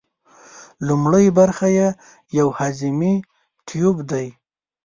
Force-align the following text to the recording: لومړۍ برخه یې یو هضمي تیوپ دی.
لومړۍ 0.87 1.25
برخه 1.39 1.67
یې 1.77 1.87
یو 2.37 2.47
هضمي 2.59 3.15
تیوپ 3.67 3.97
دی. 4.11 4.27